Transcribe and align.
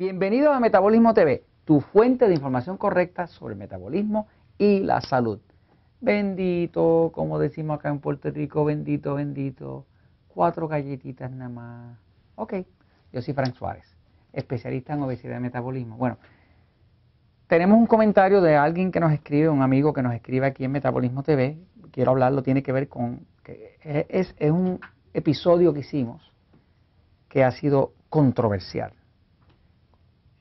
Bienvenido 0.00 0.50
a 0.54 0.60
Metabolismo 0.60 1.12
TV, 1.12 1.44
tu 1.66 1.82
fuente 1.82 2.26
de 2.26 2.32
información 2.32 2.78
correcta 2.78 3.26
sobre 3.26 3.52
el 3.52 3.58
metabolismo 3.58 4.28
y 4.56 4.80
la 4.80 5.02
salud. 5.02 5.40
Bendito, 6.00 7.10
como 7.12 7.38
decimos 7.38 7.78
acá 7.78 7.90
en 7.90 7.98
Puerto 7.98 8.30
Rico, 8.30 8.64
bendito, 8.64 9.16
bendito. 9.16 9.84
Cuatro 10.28 10.68
galletitas 10.68 11.30
nada 11.30 11.50
más. 11.50 11.98
Ok, 12.36 12.54
yo 13.12 13.20
soy 13.20 13.34
Frank 13.34 13.54
Suárez, 13.56 13.94
especialista 14.32 14.94
en 14.94 15.02
obesidad 15.02 15.36
y 15.36 15.40
metabolismo. 15.40 15.98
Bueno, 15.98 16.16
tenemos 17.46 17.76
un 17.76 17.86
comentario 17.86 18.40
de 18.40 18.56
alguien 18.56 18.92
que 18.92 19.00
nos 19.00 19.12
escribe, 19.12 19.50
un 19.50 19.60
amigo 19.60 19.92
que 19.92 20.00
nos 20.00 20.14
escribe 20.14 20.46
aquí 20.46 20.64
en 20.64 20.72
Metabolismo 20.72 21.22
TV. 21.22 21.58
Quiero 21.90 22.12
hablarlo, 22.12 22.42
tiene 22.42 22.62
que 22.62 22.72
ver 22.72 22.88
con 22.88 23.26
que 23.44 23.76
es, 23.82 24.34
es 24.38 24.50
un 24.50 24.80
episodio 25.12 25.74
que 25.74 25.80
hicimos 25.80 26.32
que 27.28 27.44
ha 27.44 27.50
sido 27.50 27.92
controversial. 28.08 28.94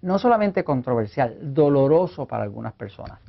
No 0.01 0.17
solamente 0.17 0.63
controversial, 0.63 1.37
doloroso 1.53 2.25
para 2.25 2.43
algunas 2.43 2.73
personas. 2.73 3.19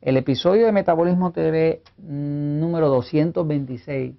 El 0.00 0.16
episodio 0.16 0.66
de 0.66 0.72
Metabolismo 0.72 1.30
TV 1.30 1.82
mm, 1.98 2.58
número 2.58 2.88
226, 2.88 4.14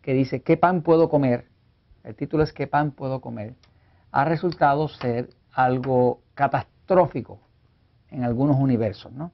que 0.00 0.14
dice 0.14 0.42
¿Qué 0.42 0.56
pan 0.56 0.82
puedo 0.82 1.10
comer? 1.10 1.46
El 2.04 2.14
título 2.14 2.42
es 2.42 2.52
¿Qué 2.54 2.66
pan 2.66 2.92
puedo 2.92 3.20
comer? 3.20 3.54
Ha 4.12 4.24
resultado 4.24 4.88
ser 4.88 5.28
algo 5.52 6.20
catastrófico 6.34 7.38
en 8.10 8.24
algunos 8.24 8.56
universos, 8.56 9.12
¿no? 9.12 9.30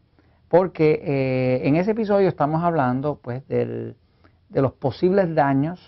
Porque 0.48 1.00
eh, 1.04 1.68
en 1.68 1.76
ese 1.76 1.92
episodio 1.92 2.28
estamos 2.28 2.64
hablando 2.64 3.20
pues 3.22 3.46
de 3.46 3.94
los 4.50 4.72
posibles 4.72 5.32
daños 5.34 5.80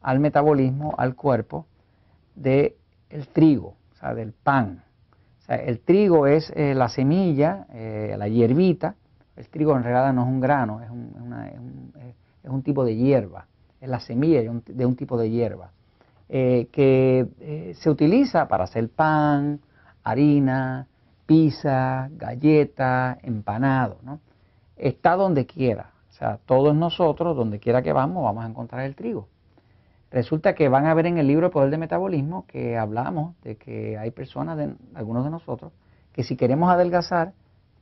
al 0.00 0.18
metabolismo, 0.18 0.94
al 0.98 1.14
cuerpo, 1.14 1.66
del 2.34 2.74
trigo, 3.32 3.68
o 3.68 3.81
del 4.14 4.32
pan. 4.32 4.82
O 5.40 5.44
sea, 5.44 5.56
el 5.56 5.80
trigo 5.80 6.26
es 6.26 6.52
eh, 6.54 6.74
la 6.74 6.88
semilla, 6.88 7.66
eh, 7.72 8.14
la 8.18 8.28
hierbita. 8.28 8.96
El 9.36 9.48
trigo 9.48 9.76
en 9.76 9.82
realidad 9.82 10.12
no 10.12 10.22
es 10.22 10.28
un 10.28 10.40
grano, 10.40 10.82
es 10.82 10.90
un, 10.90 11.92
es 12.42 12.50
un, 12.50 12.62
tipo 12.62 12.84
de 12.84 12.96
hierba. 12.96 13.46
Es 13.80 13.88
la 13.88 14.00
semilla 14.00 14.42
de 14.42 14.50
un, 14.50 14.62
un 14.66 14.96
tipo 14.96 15.16
de 15.16 15.30
hierba. 15.30 15.70
que 16.28 17.74
se 17.74 17.90
utiliza 17.90 18.46
para 18.48 18.64
hacer 18.64 18.88
pan, 18.90 19.60
harina, 20.04 20.86
pizza, 21.26 22.10
galleta, 22.12 23.18
empanado, 23.22 23.98
¿no? 24.02 24.20
Está 24.76 25.16
donde 25.16 25.46
quiera. 25.46 25.92
O 26.10 26.12
sea, 26.14 26.38
todos 26.44 26.74
nosotros, 26.74 27.36
donde 27.36 27.58
quiera 27.58 27.82
que 27.82 27.92
vamos, 27.92 28.22
vamos 28.22 28.44
a 28.44 28.48
encontrar 28.48 28.84
el 28.84 28.94
trigo. 28.94 29.28
Resulta 30.12 30.54
que 30.54 30.68
van 30.68 30.84
a 30.84 30.92
ver 30.92 31.06
en 31.06 31.16
el 31.16 31.26
libro 31.26 31.46
El 31.46 31.52
Poder 31.52 31.70
del 31.70 31.80
Metabolismo 31.80 32.46
que 32.46 32.76
hablamos 32.76 33.34
de 33.42 33.56
que 33.56 33.96
hay 33.96 34.10
personas, 34.10 34.58
de, 34.58 34.74
algunos 34.94 35.24
de 35.24 35.30
nosotros, 35.30 35.72
que 36.12 36.22
si 36.22 36.36
queremos 36.36 36.70
adelgazar, 36.70 37.32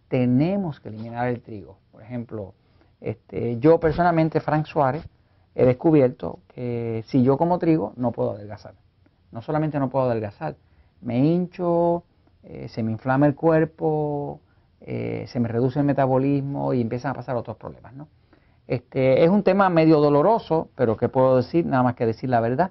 tenemos 0.07 0.79
que 0.79 0.91
eliminar 0.91 1.27
el 1.27 1.41
trigo. 1.41 1.79
Por 1.91 2.03
ejemplo, 2.03 2.55
este, 3.01 3.59
yo 3.59 3.81
personalmente, 3.81 4.41
Frank 4.41 4.67
Suárez, 4.67 5.05
he 5.57 5.67
descubierto 5.67 6.39
que 6.55 7.03
si 7.09 7.25
yo 7.25 7.37
como 7.37 7.59
trigo, 7.59 7.95
no 7.97 8.13
puedo 8.13 8.33
adelgazar. 8.33 8.75
No 9.33 9.43
solamente 9.43 9.81
no 9.81 9.91
puedo 9.91 10.07
adelgazar, 10.09 10.55
me 11.01 11.19
hincho, 11.19 12.05
eh, 12.45 12.69
se 12.69 12.85
me 12.85 12.93
inflama 12.93 13.27
el 13.27 13.35
cuerpo, 13.35 14.41
eh, 14.81 15.25
se 15.27 15.41
me 15.41 15.49
reduce 15.49 15.81
el 15.81 15.85
metabolismo 15.85 16.75
y 16.75 16.81
empiezan 16.81 17.11
a 17.11 17.15
pasar 17.15 17.35
otros 17.35 17.57
problemas. 17.57 17.93
¿no? 17.93 18.07
Este, 18.71 19.25
es 19.25 19.31
un 19.31 19.43
tema 19.43 19.69
medio 19.69 19.99
doloroso, 19.99 20.69
pero 20.77 20.97
¿qué 20.97 21.09
puedo 21.09 21.37
decir? 21.37 21.67
Nada 21.67 21.83
más 21.83 21.97
que 21.97 22.07
decir 22.07 22.31
la 22.31 22.39
verdad. 22.39 22.71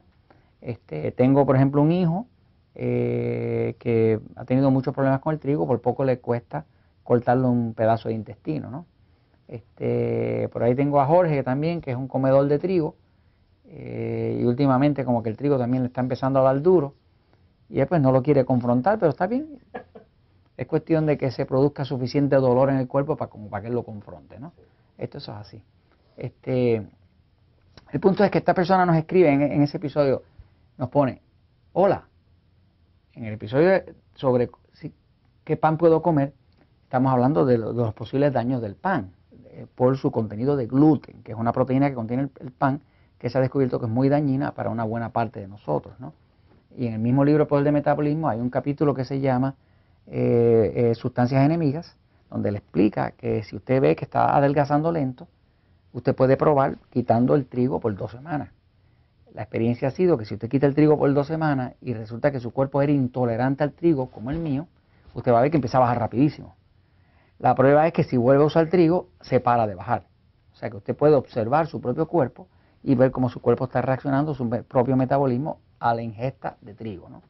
Este, 0.62 1.12
tengo, 1.12 1.46
por 1.46 1.58
ejemplo, 1.58 1.82
un 1.82 1.92
hijo 1.92 2.26
eh, 2.74 3.76
que 3.80 4.22
ha 4.38 4.46
tenido 4.46 4.72
muchos 4.72 4.94
problemas 4.94 5.20
con 5.20 5.34
el 5.34 5.42
trigo, 5.42 5.68
por 5.68 5.82
poco 5.82 6.06
le 6.06 6.20
cuesta 6.20 6.64
cortarle 7.04 7.48
un 7.48 7.74
pedazo 7.74 8.08
de 8.08 8.16
intestino. 8.16 8.72
¿no? 8.72 8.86
Este, 9.50 10.48
por 10.54 10.64
ahí 10.64 10.74
tengo 10.74 11.02
a 11.02 11.06
Jorge 11.06 11.44
también, 11.44 11.82
que 11.82 11.92
es 11.92 11.98
un 11.98 12.08
comedor 12.08 12.48
de 12.48 12.60
trigo, 12.60 12.96
y 13.66 14.46
últimamente 14.46 15.04
como 15.04 15.22
que 15.22 15.28
el 15.28 15.36
trigo 15.36 15.58
también 15.58 15.84
le 15.84 15.88
está 15.88 16.00
empezando 16.00 16.40
a 16.40 16.44
dar 16.44 16.62
duro 16.62 16.94
y 17.70 17.82
él 17.82 17.88
pues 17.88 18.02
no 18.02 18.14
lo 18.14 18.24
quiere 18.24 18.46
confrontar, 18.46 19.00
pero 19.00 19.10
está 19.10 19.28
bien. 19.28 19.60
Es 20.56 20.66
cuestión 20.66 21.06
de 21.06 21.18
que 21.18 21.30
se 21.30 21.46
produzca 21.46 21.84
suficiente 21.84 22.38
dolor 22.38 22.70
en 22.70 22.78
el 22.78 22.88
cuerpo 22.88 23.18
para, 23.18 23.30
como 23.30 23.50
para 23.50 23.64
que 23.64 23.68
él 23.68 23.74
lo 23.74 23.84
confronte, 23.84 24.40
¿no? 24.40 24.54
Esto 24.98 25.18
es 25.18 25.28
así. 25.30 25.62
Este, 26.20 26.86
el 27.94 28.00
punto 28.02 28.26
es 28.26 28.32
que 28.32 28.40
esta 28.40 28.54
persona 28.54 28.86
nos 28.86 28.98
escribe 28.98 29.32
en, 29.32 29.62
ese 29.62 29.78
episodio, 29.78 30.24
nos 30.78 30.90
pone, 30.90 31.22
hola, 31.72 32.04
en 33.14 33.24
el 33.24 33.34
episodio 33.36 33.82
sobre 34.16 34.50
qué 35.46 35.56
pan 35.56 35.78
puedo 35.78 36.02
comer, 36.02 36.34
estamos 36.84 37.14
hablando 37.14 37.46
de, 37.46 37.58
los 37.58 37.94
posibles 37.94 38.34
daños 38.34 38.62
del 38.62 38.76
pan 38.76 39.14
eh, 39.46 39.66
por 39.76 39.98
su 39.98 40.12
contenido 40.12 40.58
de 40.58 40.68
gluten, 40.68 41.24
que 41.24 41.32
es 41.32 41.38
una 41.38 41.54
proteína 41.54 41.88
que 41.90 41.96
contiene 41.96 42.30
el, 42.42 42.52
pan 42.52 42.82
que 43.18 43.30
se 43.30 43.38
ha 43.38 43.42
descubierto 43.42 43.80
que 43.80 43.86
es 43.86 43.92
muy 43.92 44.10
dañina 44.10 44.52
para 44.52 44.70
una 44.70 44.84
buena 44.84 45.10
parte 45.10 45.40
de 45.40 45.48
nosotros, 45.48 45.98
¿no? 46.00 46.14
Y 46.78 46.88
en 46.88 46.94
el 46.94 47.00
mismo 47.00 47.24
libro 47.24 47.48
Poder 47.48 47.64
de 47.64 47.72
Metabolismo 47.72 48.28
hay 48.28 48.40
un 48.40 48.50
capítulo 48.50 48.94
que 48.94 49.06
se 49.06 49.22
llama 49.22 49.56
eh, 50.06 50.74
eh, 50.76 50.96
Sustancias 50.96 51.44
Enemigas, 51.44 51.96
donde 52.30 52.52
le 52.52 52.58
explica 52.58 53.12
que 53.12 53.42
si 53.44 53.56
usted 53.56 53.82
ve 53.82 53.96
que 53.96 54.06
está 54.06 54.36
adelgazando 54.36 54.92
lento, 54.92 55.28
usted 55.94 56.16
puede 56.16 56.38
probar 56.38 56.78
quitando 56.90 57.36
el 57.36 57.46
trigo 57.46 57.80
por 57.80 57.96
dos 57.96 58.12
semanas. 58.12 58.50
La 59.34 59.44
experiencia 59.44 59.88
ha 59.88 59.92
sido 59.92 60.18
que 60.18 60.26
si 60.26 60.34
usted 60.34 60.50
quita 60.50 60.66
el 60.66 60.76
trigo 60.76 60.98
por 60.98 61.14
dos 61.14 61.28
semanas 61.28 61.74
y 61.82 61.94
resulta 61.94 62.32
que 62.32 62.40
su 62.40 62.52
cuerpo 62.52 62.82
era 62.82 62.92
intolerante 62.92 63.64
al 63.64 63.74
trigo, 63.74 64.10
como 64.10 64.32
el 64.32 64.40
mío, 64.40 64.68
usted 65.14 65.32
va 65.32 65.40
a 65.40 65.42
ver 65.42 65.52
que 65.52 65.58
empieza 65.58 65.78
a 65.78 65.82
bajar 65.82 66.00
rapidísimo. 66.00 66.56
La 67.38 67.56
prueba 67.56 67.88
es 67.88 67.94
que 67.94 68.04
si 68.04 68.18
vuelve 68.18 68.44
a 68.44 68.48
usar 68.48 68.64
el 68.64 68.70
trigo, 68.70 69.10
se 69.22 69.40
para 69.40 69.68
de 69.68 69.76
bajar. 69.76 70.08
O 70.54 70.56
sea 70.56 70.70
que 70.70 70.78
usted 70.78 70.96
puede 70.96 71.16
observar 71.16 71.68
su 71.68 71.80
propio 71.80 72.08
cuerpo 72.08 72.48
y 72.84 72.96
ver 72.96 73.12
cómo 73.12 73.30
su 73.30 73.40
cuerpo 73.40 73.66
está 73.66 73.82
reaccionando, 73.82 74.34
su 74.34 74.50
propio 74.50 74.98
metabolismo 74.98 75.60
a 75.80 75.94
la 75.94 76.02
ingesta 76.02 76.58
de 76.62 76.74
trigo. 76.74 77.08
¿no? 77.08 77.22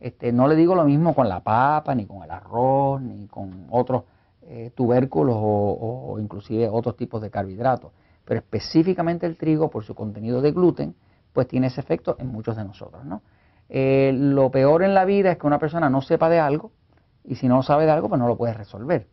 Este, 0.00 0.32
no 0.32 0.48
le 0.48 0.56
digo 0.56 0.74
lo 0.74 0.84
mismo 0.84 1.14
con 1.14 1.28
la 1.28 1.40
papa, 1.40 1.94
ni 1.94 2.04
con 2.04 2.22
el 2.22 2.30
arroz, 2.30 3.00
ni 3.00 3.26
con 3.26 3.66
otros 3.70 4.02
eh, 4.46 4.70
tubérculos 4.74 5.36
o, 5.38 6.16
inclusive 6.20 6.68
otros 6.68 6.96
tipos 6.96 7.20
de 7.22 7.30
carbohidratos. 7.30 7.92
Pero 8.24 8.40
específicamente 8.40 9.26
el 9.26 9.36
trigo, 9.36 9.70
por 9.70 9.84
su 9.84 9.94
contenido 9.94 10.40
de 10.40 10.52
gluten, 10.52 10.94
pues 11.32 11.48
tiene 11.48 11.66
ese 11.68 11.80
efecto 11.80 12.16
en 12.18 12.28
muchos 12.28 12.56
de 12.56 12.64
nosotros. 12.64 13.04
¿no? 13.04 13.22
Eh, 13.68 14.12
lo 14.14 14.50
peor 14.50 14.82
en 14.82 14.94
la 14.94 15.04
vida 15.04 15.32
es 15.32 15.38
que 15.38 15.46
una 15.46 15.58
persona 15.58 15.90
no 15.90 16.00
sepa 16.00 16.28
de 16.28 16.40
algo 16.40 16.72
y 17.24 17.36
si 17.36 17.48
no 17.48 17.62
sabe 17.62 17.86
de 17.86 17.92
algo, 17.92 18.08
pues 18.08 18.18
no 18.18 18.28
lo 18.28 18.36
puede 18.36 18.54
resolver. 18.54 19.06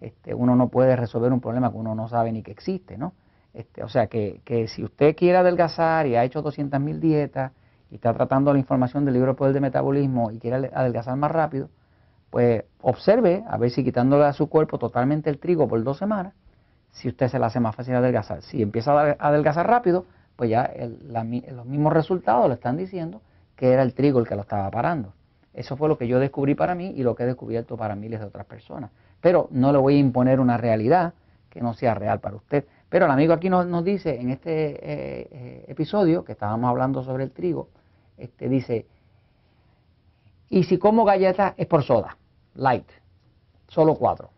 Este, 0.00 0.34
uno 0.34 0.56
no 0.56 0.68
puede 0.68 0.94
resolver 0.96 1.32
un 1.32 1.40
problema 1.40 1.70
que 1.70 1.76
uno 1.76 1.94
no 1.94 2.08
sabe 2.08 2.32
ni 2.32 2.42
que 2.42 2.52
existe. 2.52 2.98
¿no? 2.98 3.14
Este, 3.54 3.82
o 3.82 3.88
sea 3.88 4.06
que, 4.06 4.40
que 4.44 4.68
si 4.68 4.84
usted 4.84 5.16
quiere 5.16 5.38
adelgazar 5.38 6.06
y 6.06 6.16
ha 6.16 6.24
hecho 6.24 6.42
200.000 6.42 6.98
dietas, 6.98 7.52
y 7.90 7.96
está 7.96 8.12
tratando 8.12 8.52
la 8.52 8.58
información 8.58 9.04
del 9.04 9.14
libro 9.14 9.36
Poder 9.36 9.54
de 9.54 9.60
Metabolismo 9.60 10.30
y 10.30 10.38
quiere 10.38 10.70
adelgazar 10.74 11.16
más 11.16 11.30
rápido, 11.30 11.68
pues 12.36 12.64
observe 12.82 13.44
a 13.48 13.56
ver 13.56 13.70
si 13.70 13.82
quitándole 13.82 14.26
a 14.26 14.34
su 14.34 14.50
cuerpo 14.50 14.78
totalmente 14.78 15.30
el 15.30 15.38
trigo 15.38 15.66
por 15.66 15.82
dos 15.82 15.96
semanas, 15.96 16.34
si 16.90 17.08
usted 17.08 17.28
se 17.28 17.38
le 17.38 17.46
hace 17.46 17.60
más 17.60 17.74
fácil 17.74 17.94
adelgazar. 17.94 18.42
Si 18.42 18.60
empieza 18.60 18.92
a 18.92 19.16
adelgazar 19.18 19.66
rápido, 19.66 20.04
pues 20.36 20.50
ya 20.50 20.70
los 21.08 21.64
mismos 21.64 21.94
resultados 21.94 22.46
le 22.48 22.52
están 22.52 22.76
diciendo 22.76 23.22
que 23.56 23.72
era 23.72 23.82
el 23.82 23.94
trigo 23.94 24.20
el 24.20 24.28
que 24.28 24.34
lo 24.34 24.42
estaba 24.42 24.70
parando. 24.70 25.14
Eso 25.54 25.78
fue 25.78 25.88
lo 25.88 25.96
que 25.96 26.08
yo 26.08 26.20
descubrí 26.20 26.54
para 26.54 26.74
mí 26.74 26.92
y 26.94 27.04
lo 27.04 27.14
que 27.14 27.22
he 27.22 27.26
descubierto 27.26 27.74
para 27.78 27.96
miles 27.96 28.20
de 28.20 28.26
otras 28.26 28.44
personas. 28.44 28.90
Pero 29.22 29.48
no 29.50 29.72
le 29.72 29.78
voy 29.78 29.94
a 29.94 29.98
imponer 29.98 30.38
una 30.38 30.58
realidad 30.58 31.14
que 31.48 31.62
no 31.62 31.72
sea 31.72 31.94
real 31.94 32.20
para 32.20 32.36
usted. 32.36 32.66
Pero 32.90 33.06
el 33.06 33.12
amigo 33.12 33.32
aquí 33.32 33.48
nos, 33.48 33.82
dice 33.82 34.20
en 34.20 34.28
este 34.28 34.72
eh, 34.72 35.28
eh, 35.30 35.64
episodio 35.68 36.22
que 36.22 36.32
estábamos 36.32 36.68
hablando 36.68 37.02
sobre 37.02 37.24
el 37.24 37.30
trigo, 37.30 37.70
este, 38.18 38.50
dice, 38.50 38.84
y 40.50 40.64
si 40.64 40.76
como 40.76 41.06
galletas 41.06 41.54
es 41.56 41.66
por 41.66 41.82
soda, 41.82 42.18
light, 42.56 42.88
solo 43.68 43.94
cuatro. 43.94 44.30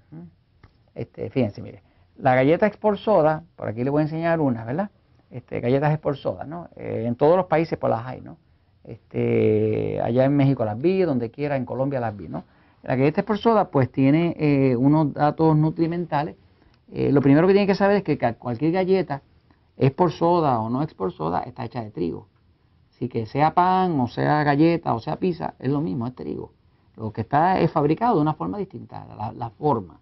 Este, 0.95 1.31
fíjense, 1.31 1.63
mire, 1.63 1.83
la 2.17 2.35
galleta 2.35 2.67
es 2.67 2.77
por 2.77 2.99
soda, 2.99 3.45
por 3.55 3.69
aquí 3.69 3.85
le 3.85 3.91
voy 3.91 4.01
a 4.01 4.03
enseñar 4.05 4.41
una, 4.41 4.65
¿verdad? 4.65 4.91
Este, 5.31 5.61
galletas 5.61 5.93
es 5.93 5.99
por 5.99 6.17
soda, 6.17 6.45
¿no? 6.45 6.69
Eh, 6.77 7.05
en 7.07 7.15
todos 7.15 7.37
los 7.37 7.47
países 7.47 7.79
pues 7.79 7.91
las 7.91 8.05
hay, 8.05 8.21
¿no? 8.21 8.37
Este, 8.83 10.01
allá 10.03 10.25
en 10.25 10.35
México 10.37 10.65
las 10.65 10.81
vi, 10.81 11.03
donde 11.03 11.31
quiera, 11.31 11.57
en 11.57 11.65
Colombia 11.65 12.01
las 12.01 12.17
vi, 12.17 12.29
¿no? 12.29 12.45
La 12.83 12.97
galleta 12.97 13.21
es 13.21 13.27
por 13.27 13.39
soda 13.39 13.71
pues 13.71 13.93
tiene 13.93 14.35
eh, 14.39 14.77
unos 14.77 15.13
datos 15.13 15.57
nutrimentales. 15.57 16.37
Eh, 16.91 17.13
lo 17.13 17.21
primero 17.21 17.47
que 17.47 17.53
tiene 17.53 17.67
que 17.67 17.75
saber 17.75 17.99
es 17.99 18.03
que 18.03 18.19
cualquier 18.35 18.73
galleta 18.73 19.23
es 19.77 19.93
por 19.93 20.11
soda 20.11 20.59
o 20.59 20.71
no 20.71 20.83
es 20.83 20.95
por 20.95 21.13
soda, 21.13 21.43
está 21.43 21.65
hecha 21.65 21.83
de 21.83 21.91
trigo. 21.91 22.29
Así 22.91 23.09
que 23.09 23.27
sea 23.27 23.55
pan, 23.55 24.01
o 24.01 24.09
sea 24.09 24.43
galleta, 24.43 24.95
o 24.95 25.01
sea 25.01 25.17
pizza, 25.17 25.55
es 25.59 25.71
lo 25.71 25.81
mismo, 25.81 26.07
es 26.07 26.15
trigo. 26.15 26.53
Lo 26.99 27.13
que 27.13 27.21
está 27.21 27.61
es 27.61 27.71
fabricado 27.71 28.17
de 28.17 28.23
una 28.23 28.35
forma 28.35 28.59
distinta, 28.59 29.07
la, 29.35 29.51
forma. 29.51 30.01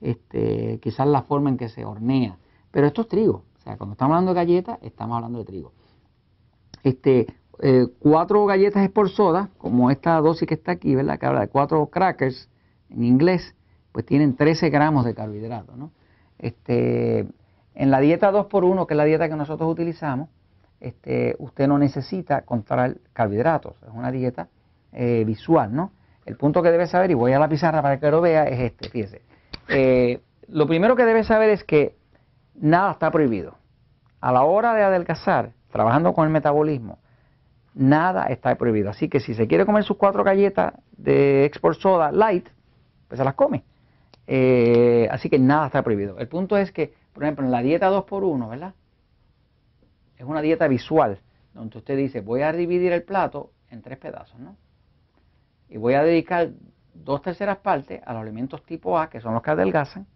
Este, 0.00 0.78
quizás 0.80 1.08
la 1.08 1.22
forma 1.22 1.50
en 1.50 1.56
que 1.56 1.68
se 1.68 1.84
hornea. 1.84 2.38
Pero 2.70 2.86
esto 2.86 3.02
es 3.02 3.08
trigo. 3.08 3.42
O 3.58 3.60
sea, 3.62 3.76
cuando 3.76 3.94
estamos 3.94 4.14
hablando 4.14 4.34
de 4.34 4.36
galletas, 4.36 4.78
estamos 4.82 5.16
hablando 5.16 5.40
de 5.40 5.44
trigo. 5.44 5.72
Este, 6.84 7.26
eh, 7.60 7.88
cuatro 7.98 8.46
galletas 8.46 8.88
por 8.90 9.10
soda, 9.10 9.50
como 9.58 9.90
esta 9.90 10.20
dosis 10.20 10.46
que 10.46 10.54
está 10.54 10.72
aquí, 10.72 10.94
¿verdad? 10.94 11.18
Que 11.18 11.26
habla 11.26 11.40
de 11.40 11.48
cuatro 11.48 11.84
crackers 11.86 12.48
en 12.88 13.02
inglés, 13.02 13.56
pues 13.90 14.06
tienen 14.06 14.36
13 14.36 14.70
gramos 14.70 15.04
de 15.04 15.14
carbohidratos, 15.14 15.76
¿no? 15.76 15.90
Este, 16.38 17.26
en 17.74 17.90
la 17.90 17.98
dieta 17.98 18.30
2x1, 18.30 18.86
que 18.86 18.94
es 18.94 18.98
la 18.98 19.04
dieta 19.04 19.28
que 19.28 19.34
nosotros 19.34 19.68
utilizamos, 19.68 20.28
este, 20.78 21.34
usted 21.40 21.66
no 21.66 21.78
necesita 21.78 22.42
contar 22.42 22.98
carbohidratos, 23.12 23.74
es 23.82 23.92
una 23.92 24.12
dieta 24.12 24.48
eh, 24.92 25.24
visual, 25.26 25.74
¿no? 25.74 25.97
El 26.28 26.36
punto 26.36 26.62
que 26.62 26.70
debe 26.70 26.86
saber, 26.86 27.10
y 27.10 27.14
voy 27.14 27.32
a 27.32 27.38
la 27.38 27.48
pizarra 27.48 27.80
para 27.80 27.98
que 27.98 28.10
lo 28.10 28.20
vea, 28.20 28.44
es 28.44 28.60
este, 28.60 28.90
fíjese. 28.90 29.22
Eh, 29.70 30.20
lo 30.48 30.66
primero 30.66 30.94
que 30.94 31.06
debe 31.06 31.24
saber 31.24 31.48
es 31.48 31.64
que 31.64 31.96
nada 32.54 32.92
está 32.92 33.10
prohibido. 33.10 33.56
A 34.20 34.30
la 34.30 34.42
hora 34.42 34.74
de 34.74 34.82
adelgazar, 34.82 35.52
trabajando 35.72 36.12
con 36.12 36.26
el 36.26 36.30
metabolismo, 36.30 36.98
nada 37.72 38.26
está 38.26 38.54
prohibido. 38.56 38.90
Así 38.90 39.08
que 39.08 39.20
si 39.20 39.32
se 39.32 39.46
quiere 39.46 39.64
comer 39.64 39.84
sus 39.84 39.96
cuatro 39.96 40.22
galletas 40.22 40.74
de 40.98 41.46
Export 41.46 41.78
Soda 41.78 42.12
Light, 42.12 42.46
pues 43.08 43.16
se 43.16 43.24
las 43.24 43.32
come. 43.32 43.64
Eh, 44.26 45.08
así 45.10 45.30
que 45.30 45.38
nada 45.38 45.64
está 45.64 45.80
prohibido. 45.82 46.18
El 46.18 46.28
punto 46.28 46.58
es 46.58 46.72
que, 46.72 46.92
por 47.14 47.22
ejemplo, 47.22 47.42
en 47.46 47.50
la 47.50 47.62
dieta 47.62 47.90
2x1, 47.90 48.50
¿verdad? 48.50 48.74
Es 50.18 50.26
una 50.26 50.42
dieta 50.42 50.68
visual, 50.68 51.20
donde 51.54 51.78
usted 51.78 51.96
dice, 51.96 52.20
voy 52.20 52.42
a 52.42 52.52
dividir 52.52 52.92
el 52.92 53.02
plato 53.02 53.52
en 53.70 53.80
tres 53.80 53.96
pedazos, 53.96 54.38
¿no? 54.38 54.56
Y 55.68 55.76
voy 55.76 55.94
a 55.94 56.02
dedicar 56.02 56.50
dos 56.94 57.22
terceras 57.22 57.58
partes 57.58 58.00
a 58.04 58.12
los 58.12 58.22
alimentos 58.22 58.64
tipo 58.64 58.98
A, 58.98 59.08
que 59.08 59.20
son 59.20 59.34
los 59.34 59.42
que 59.42 59.50
adelgazan, 59.50 60.06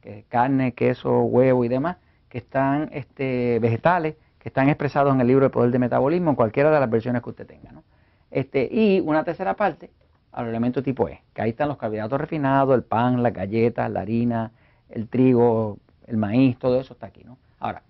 que 0.00 0.20
es 0.20 0.24
carne, 0.26 0.72
queso, 0.72 1.22
huevo 1.22 1.64
y 1.64 1.68
demás, 1.68 1.96
que 2.28 2.38
están 2.38 2.88
este, 2.92 3.58
vegetales, 3.60 4.16
que 4.38 4.48
están 4.48 4.68
expresados 4.68 5.14
en 5.14 5.20
el 5.20 5.26
libro 5.26 5.44
de 5.44 5.50
Poder 5.50 5.70
de 5.70 5.78
Metabolismo, 5.78 6.30
en 6.30 6.36
cualquiera 6.36 6.70
de 6.70 6.80
las 6.80 6.90
versiones 6.90 7.22
que 7.22 7.30
usted 7.30 7.46
tenga. 7.46 7.70
¿no? 7.72 7.84
Este, 8.30 8.68
y 8.70 9.00
una 9.00 9.22
tercera 9.22 9.54
parte 9.54 9.90
al 10.32 10.48
elemento 10.48 10.82
tipo 10.82 11.08
E, 11.08 11.22
que 11.34 11.42
ahí 11.42 11.50
están 11.50 11.68
los 11.68 11.76
carbohidratos 11.76 12.20
refinados, 12.20 12.74
el 12.74 12.82
pan, 12.82 13.22
las 13.22 13.32
galletas, 13.32 13.90
la 13.90 14.00
harina, 14.00 14.50
el 14.88 15.08
trigo, 15.08 15.78
el 16.06 16.16
maíz, 16.16 16.58
todo 16.58 16.80
eso 16.80 16.94
está 16.94 17.06
aquí. 17.06 17.22
¿no? 17.24 17.38
Ahora, 17.60 17.82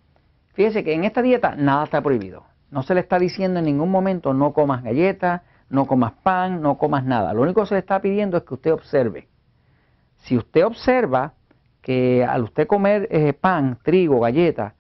fíjese 0.55 0.85
que 0.85 0.93
en 0.93 1.05
esta 1.05 1.23
dieta 1.23 1.55
nada 1.57 1.85
está 1.85 2.03
prohibido. 2.03 2.45
No 2.71 2.83
se 2.83 2.95
le 2.95 3.01
está 3.01 3.19
diciendo 3.19 3.61
en 3.61 3.67
ningún 3.67 3.91
momento 3.91 4.35
no 4.35 4.53
comas 4.53 4.83
galletas, 4.83 5.43
no 5.73 5.87
comas 5.87 6.13
pan, 6.23 6.61
no 6.61 6.77
comas 6.77 7.03
nada. 7.03 7.33
Lo 7.33 7.41
único 7.41 7.63
que 7.63 7.69
se 7.69 7.75
le 7.75 7.81
está 7.81 7.99
pidiendo 8.01 8.37
es 8.37 8.45
que 8.45 8.55
usted 8.55 8.75
observe. 8.75 9.29
Si 10.19 10.37
usted 10.37 10.67
observa 10.67 11.33
que 11.81 12.23
al 12.25 12.43
usted 12.43 12.67
comer 12.67 13.09
eh, 13.11 13.33
pan, 13.33 13.79
trigo, 13.83 14.21
galletas, 14.21 14.75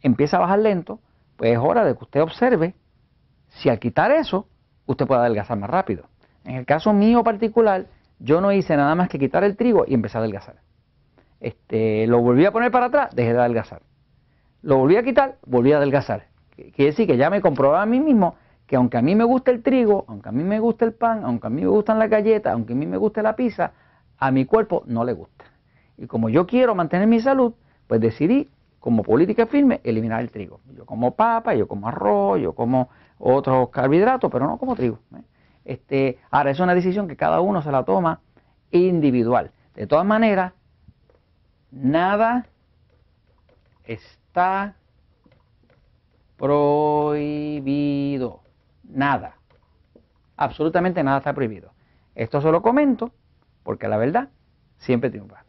empieza 0.00 0.38
a 0.38 0.40
bajar 0.40 0.60
lento, 0.60 1.00
pues 1.36 1.52
es 1.52 1.58
hora 1.58 1.84
de 1.84 1.94
que 1.94 2.04
usted 2.04 2.22
observe 2.22 2.74
si 3.50 3.68
al 3.68 3.78
quitar 3.78 4.10
eso, 4.10 4.48
usted 4.86 5.06
puede 5.06 5.20
adelgazar 5.20 5.58
más 5.58 5.68
rápido. 5.68 6.04
En 6.44 6.56
el 6.56 6.64
caso 6.64 6.94
mío 6.94 7.22
particular, 7.22 7.84
yo 8.18 8.40
no 8.40 8.52
hice 8.52 8.74
nada 8.74 8.94
más 8.94 9.10
que 9.10 9.18
quitar 9.18 9.44
el 9.44 9.54
trigo 9.54 9.84
y 9.86 9.92
empecé 9.92 10.16
a 10.16 10.20
adelgazar. 10.20 10.56
Este, 11.40 12.06
lo 12.06 12.20
volví 12.22 12.46
a 12.46 12.52
poner 12.52 12.70
para 12.70 12.86
atrás, 12.86 13.14
dejé 13.14 13.34
de 13.34 13.38
adelgazar. 13.38 13.82
Lo 14.62 14.78
volví 14.78 14.96
a 14.96 15.02
quitar, 15.02 15.36
volví 15.44 15.72
a 15.72 15.76
adelgazar. 15.76 16.28
Quiere 16.56 16.92
decir 16.92 17.06
que 17.06 17.18
ya 17.18 17.28
me 17.28 17.42
comprobaba 17.42 17.82
a 17.82 17.86
mí 17.86 18.00
mismo 18.00 18.36
que 18.72 18.76
aunque 18.76 18.96
a 18.96 19.02
mí 19.02 19.14
me 19.14 19.24
gusta 19.24 19.50
el 19.50 19.62
trigo, 19.62 20.06
aunque 20.08 20.30
a 20.30 20.32
mí 20.32 20.42
me 20.42 20.58
gusta 20.58 20.86
el 20.86 20.94
pan, 20.94 21.26
aunque 21.26 21.46
a 21.46 21.50
mí 21.50 21.60
me 21.60 21.68
gustan 21.68 21.98
las 21.98 22.08
galletas, 22.08 22.54
aunque 22.54 22.72
a 22.72 22.76
mí 22.76 22.86
me 22.86 22.96
gusta 22.96 23.20
la 23.20 23.36
pizza, 23.36 23.72
a 24.16 24.30
mi 24.30 24.46
cuerpo 24.46 24.82
no 24.86 25.04
le 25.04 25.12
gusta. 25.12 25.44
Y 25.98 26.06
como 26.06 26.30
yo 26.30 26.46
quiero 26.46 26.74
mantener 26.74 27.06
mi 27.06 27.20
salud, 27.20 27.52
pues 27.86 28.00
decidí 28.00 28.48
como 28.80 29.02
política 29.02 29.44
firme, 29.44 29.82
eliminar 29.84 30.22
el 30.22 30.30
trigo. 30.30 30.60
Yo 30.74 30.86
como 30.86 31.16
papa, 31.16 31.54
yo 31.54 31.68
como 31.68 31.86
arroz, 31.86 32.40
yo 32.40 32.54
como 32.54 32.88
otros 33.18 33.68
carbohidratos, 33.68 34.32
pero 34.32 34.46
no 34.46 34.56
como 34.56 34.74
trigo. 34.74 35.00
¿eh? 35.16 35.22
Este, 35.66 36.18
ahora, 36.30 36.50
es 36.50 36.58
una 36.58 36.74
decisión 36.74 37.08
que 37.08 37.16
cada 37.16 37.42
uno 37.42 37.60
se 37.60 37.70
la 37.70 37.84
toma 37.84 38.20
individual. 38.70 39.50
De 39.74 39.86
todas 39.86 40.06
maneras, 40.06 40.54
nada 41.70 42.46
está 43.84 44.76
prohibido. 46.38 48.40
Nada. 49.02 49.34
Absolutamente 50.36 51.02
nada 51.02 51.18
está 51.18 51.32
prohibido. 51.32 51.72
Esto 52.14 52.40
se 52.40 52.52
lo 52.52 52.62
comento 52.62 53.10
porque 53.64 53.88
la 53.88 53.96
verdad 53.96 54.28
siempre 54.76 55.10
triunfa. 55.10 55.44